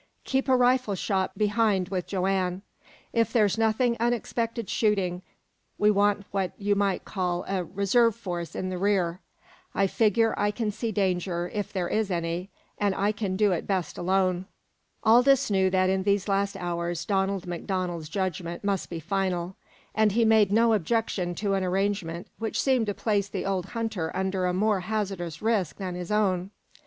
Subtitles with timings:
[0.23, 2.63] Keep a rifle shot behind with Joanne.
[3.13, 5.21] If there's unexpected shooting,
[5.77, 9.19] we want what you might call a reserve force in the rear.
[9.75, 13.67] I figger I can see danger, if there is any, an' I can do it
[13.67, 14.45] best alone."
[15.03, 19.55] Aldous knew that in these last hours Donald MacDonald's judgment must be final,
[19.93, 24.09] and he made no objection to an arrangement which seemed to place the old hunter
[24.15, 26.49] under a more hazardous risk than his own.